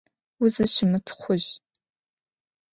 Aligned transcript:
Узыщымытхъужь. 0.43 1.49